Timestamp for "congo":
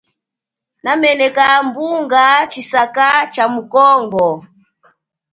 3.73-4.29